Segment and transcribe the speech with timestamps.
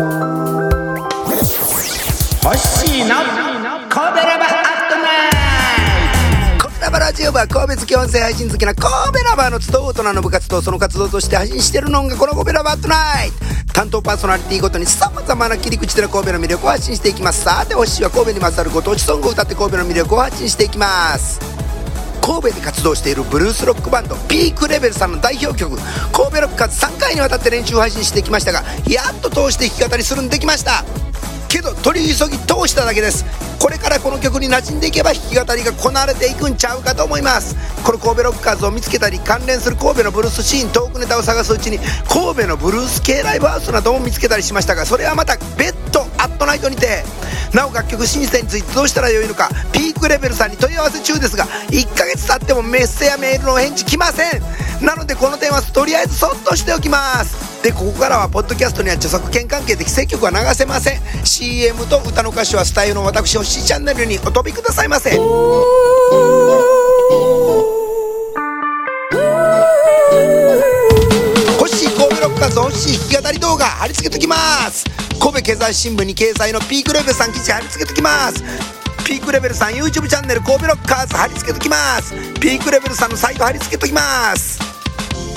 [0.00, 0.06] ほ
[2.54, 3.16] しいの？
[3.88, 6.68] 神戸ラバアットナイト。
[6.68, 13.34] コラバラジオは神戸付き音声配信好きな神戸ラバーの集う大人の部活とその活動として配信してるのがこの神戸ラバーアットナイト。
[13.74, 17.44] 担当パーソナリティごとにさまざまな切り口での神戸の魅力を発信していきます。
[17.44, 21.59] さてほしいは神戸にまつわるご当地ソングを歌って神戸の魅力を発信していきます。
[22.30, 25.76] 神戸で活動しているブルースロックバンドピークレベルさんの代表曲
[26.14, 30.84] 「神戸ロック活」3回にわたって練習配信してきましたがやっと通して弾き語りするんできました。
[31.48, 33.24] けど取り急ぎ通しただけです。
[33.58, 37.56] これからこの曲に馴染んでいけば弾き語りがこなれていくんちゃうかと思います。
[37.82, 45.79] この神戸ロッカーズを見つけたり関連する神戸のブルースシーントークネタを探すうちに神戸のブルース系ライブハウスなども見つけたりしましたがそれはまた別途
[46.20, 47.02] アットナイトにて
[47.54, 54.42] なお楽曲申請についてどうしたらよいのかピークレベルさんに問い合わせ中ですが1ヶ月経ってもメッセやメールの返事来ません。
[54.84, 57.62] なのでこの点はとりあえずそっとしておきます。
[57.62, 61.00] でここからはポッドキャストには著作権関係で規制曲は流せません。
[61.24, 65.10] CM と歌の歌詞はスタイルの私星チャンネルにお飛びくださいませ
[71.58, 74.36] 星神戸ロッカーズ星弾き語り動画貼り付けときま
[74.70, 75.09] す。
[75.20, 78.42] 神戸経済新聞に掲載のピークレベルさん記事貼り付けときます。
[79.04, 82.14] ピークレベルさん YouTube チャンネル神戸ロッカーズ貼り付けときます。
[82.40, 84.58] ピークレベルさんのサイト貼り付けときます。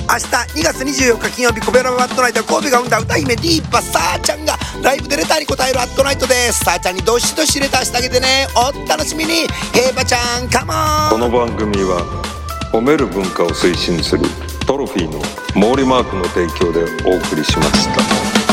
[0.04, 0.26] 明日
[0.61, 6.64] 2月24日金曜日神戸ラバットナイト神戸が生んだ歌姫ディーパさーちゃんがライブでレターに答えるアットナイトです。
[6.64, 8.48] さーちゃんにどしどしレターしてあげてね。
[8.56, 9.48] お楽しみに。
[9.73, 11.09] ヘイバちゃんカモン。
[11.09, 12.02] この番組は
[12.72, 14.23] 褒める文化を推進する
[14.66, 15.20] トロフィーの
[15.54, 17.89] 毛利マークの提供でお送りしまし
[18.48, 18.53] た。